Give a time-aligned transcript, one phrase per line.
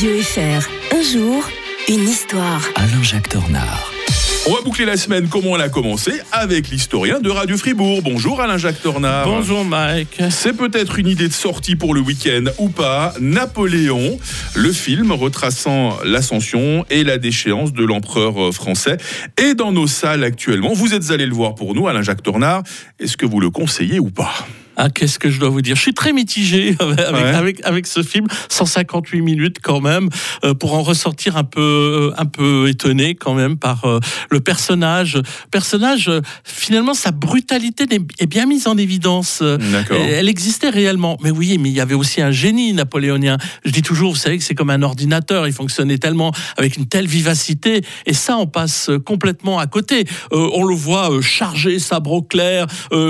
[0.00, 0.96] Radio FR.
[0.96, 1.44] Un jour,
[1.86, 2.62] une histoire.
[2.74, 3.92] Alain-Jacques Tornard.
[4.48, 8.00] On va boucler la semaine comme on l'a commencé avec l'historien de Radio Fribourg.
[8.00, 9.26] Bonjour Alain-Jacques Tornard.
[9.26, 10.18] Bonjour Mike.
[10.30, 13.12] C'est peut-être une idée de sortie pour le week-end ou pas.
[13.20, 14.18] Napoléon,
[14.54, 18.96] le film retraçant l'ascension et la déchéance de l'empereur euh, français
[19.36, 20.72] est dans nos salles actuellement.
[20.72, 22.62] Vous êtes allé le voir pour nous, Alain-Jacques Tornard.
[23.00, 24.32] Est-ce que vous le conseillez ou pas?
[24.82, 25.76] Ah, qu'est-ce que je dois vous dire?
[25.76, 30.08] Je suis très mitigé avec, avec, avec, ce film, 158 minutes quand même,
[30.42, 35.20] euh, pour en ressortir un peu, un peu étonné quand même par euh, le personnage.
[35.50, 37.84] Personnage, euh, finalement, sa brutalité
[38.18, 39.42] est bien mise en évidence.
[39.90, 41.18] Elle existait réellement.
[41.22, 43.36] Mais oui, mais il y avait aussi un génie napoléonien.
[43.66, 46.86] Je dis toujours, vous savez que c'est comme un ordinateur, il fonctionnait tellement avec une
[46.86, 50.06] telle vivacité, et ça, on passe complètement à côté.
[50.30, 52.66] on le voit charger sabre au clair,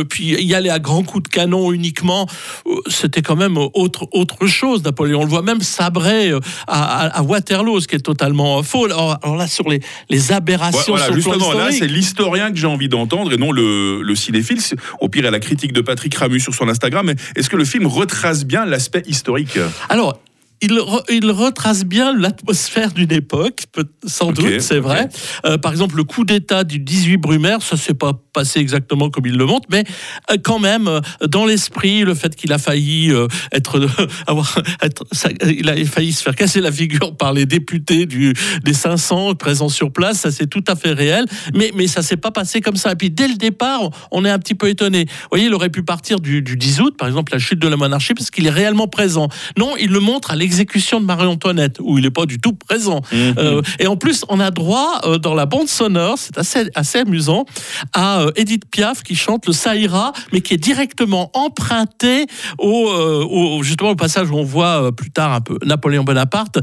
[0.09, 2.27] puis y aller à grands coups de canon uniquement,
[2.67, 5.21] euh, c'était quand même autre, autre chose, Napoléon.
[5.21, 8.87] On le voit même sabrer euh, à, Waterloo, ce qui est totalement faux.
[8.87, 13.33] Alors, là, sur les, les aberrations voilà, justement, là, c'est l'historien que j'ai envie d'entendre
[13.33, 14.59] et non le, le cinéphile.
[15.01, 17.13] Au pire, à la critique de Patrick Ramu sur son Instagram.
[17.37, 19.59] Est-ce que le film retrace bien l'aspect historique?
[19.89, 20.19] Alors,
[20.63, 23.65] il, retrace bien l'atmosphère d'une époque,
[24.07, 25.09] sans doute, c'est vrai.
[25.45, 29.27] Euh, par exemple, le coup d'État du 18 Brumaire, ça s'est pas passé exactement comme
[29.27, 29.85] il le montre, mais
[30.31, 33.13] euh, quand même, euh, dans l'esprit, le fait qu'il a failli
[33.53, 33.81] être,
[34.27, 35.05] avoir, être,
[35.47, 39.69] il a failli se faire casser la figure par les députés du, des 500 présents
[39.69, 42.77] sur place, ça c'est tout à fait réel, mais, mais ça s'est pas passé comme
[42.77, 42.93] ça.
[42.93, 45.05] Et puis dès le départ, on est un petit peu étonné.
[45.05, 47.69] Vous voyez, il aurait pu partir du, du 10 août, par exemple, la chute de
[47.69, 49.29] la monarchie, parce qu'il est réellement présent.
[49.57, 53.03] Non, il le montre à exécution de Marie-Antoinette, où il n'est pas du tout présent.
[53.13, 53.35] Mhm.
[53.39, 56.99] Euh, et en plus, on a droit, euh, dans la bande sonore, c'est assez, assez
[56.99, 57.45] amusant,
[57.93, 62.27] à euh, Edith Piaf qui chante le Saïra, mais qui est directement emprunté
[62.59, 66.59] au, justement au passage où on voit plus tard un peu Napoléon Bonaparte.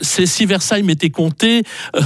[0.00, 1.62] c'est Si Versailles m'était compté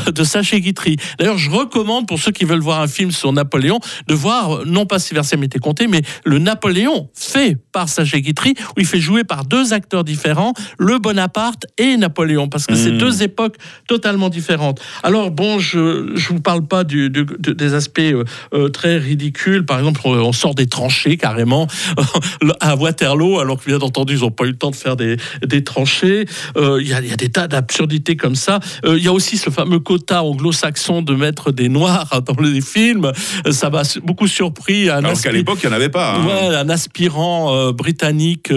[0.06, 0.96] de Saché Guitry.
[1.18, 4.86] D'ailleurs, je recommande pour ceux qui veulent voir un film sur Napoléon de voir non
[4.86, 9.00] pas Si Versailles m'était compté, mais le Napoléon fait par Saché Guitry, où il fait
[9.00, 12.96] jouer par deux acteurs différents, le bon Bonaparte et Napoléon, parce que c'est hmm.
[12.96, 13.56] deux époques
[13.86, 14.80] totalement différentes.
[15.02, 18.24] Alors bon, je ne vous parle pas du, des aspects euh,
[18.54, 19.66] euh, très ridicules.
[19.66, 21.66] Par exemple, on sort des tranchées carrément
[22.60, 25.18] à Waterloo, alors que bien entendu, ils n'ont pas eu le temps de faire des,
[25.46, 26.24] des tranchées.
[26.56, 28.60] Euh, il y, a des tas d'absurdités comme ça.
[28.86, 33.12] Il y a aussi ce fameux quota anglo-saxon de mettre des noirs dans les films.
[33.50, 34.88] Ça m'a beaucoup surpris.
[34.88, 36.14] alors qu'à l'époque, il n'y en avait pas.
[36.14, 36.54] Hein.
[36.54, 38.50] un aspirant britannique,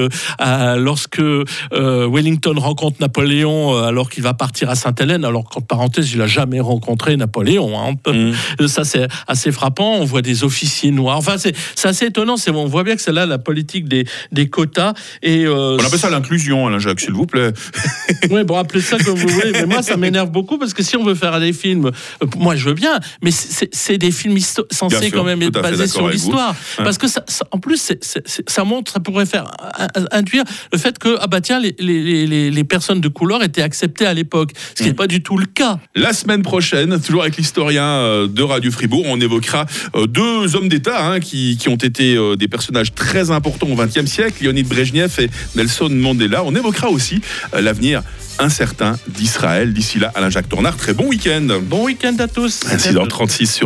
[0.77, 1.21] lorsque
[1.73, 6.27] Wellington rencontre Napoléon euh, alors qu'il va partir à Sainte-Hélène, alors qu'en parenthèse, il n'a
[6.27, 7.79] jamais rencontré Napoléon.
[7.79, 7.93] Hein.
[8.59, 8.67] Mm.
[8.67, 9.95] Ça, c'est assez frappant.
[9.95, 11.17] On voit des officiers noirs.
[11.17, 12.35] Enfin, c'est assez étonnant.
[12.47, 14.93] On voit bien que c'est là la politique des, des quotas.
[15.21, 17.51] Et, euh, on appelle ça l'inclusion, Alain Jacques, s'il vous plaît.
[18.29, 19.51] oui, bon, appelez ça comme vous voulez.
[19.51, 21.91] Mais moi, ça m'énerve beaucoup parce que si on veut faire des films,
[22.23, 24.37] euh, moi, je veux bien, mais c'est des films
[24.71, 26.55] censés quand même être basés sur l'histoire.
[26.77, 27.93] Parce que, ça, en plus,
[28.47, 29.51] ça montre, ça pourrait faire
[30.11, 32.27] induire le fait que, ah bah tiens, les, les les,
[32.67, 34.95] personnes de couleur étaient acceptées à l'époque, ce qui n'est mm.
[34.95, 35.79] pas du tout le cas.
[35.95, 39.65] La semaine prochaine, toujours avec l'historien euh, de Radio Fribourg, on évoquera
[39.95, 44.05] euh, deux hommes d'État hein, qui, ont été euh, des personnages très importants au XXe
[44.05, 46.43] siècle, Leonid Brejnev et Nelson Mandela.
[46.43, 47.21] On évoquera aussi
[47.53, 48.01] l'avenir
[48.39, 49.73] incertain d'Israël.
[49.73, 51.47] D'ici là, Alain-Jacques Tournard, très bon week-end.
[51.63, 52.61] Bon week-end à tous.
[52.71, 53.63] Incident 36 sur